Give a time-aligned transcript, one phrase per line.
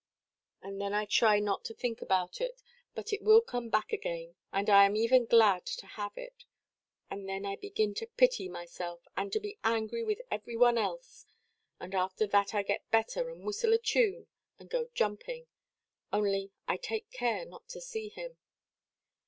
[0.63, 2.07] And then I try not to think of
[2.39, 2.63] it,
[2.95, 6.45] but it will come back again, and I am even glad to have it.
[7.11, 11.27] And then I begin to pity myself, and to be angry with every one else;
[11.79, 14.25] and after that I get better and whistle a tune,
[14.57, 15.45] and go jumping.
[16.11, 18.37] Only I take care not to see him."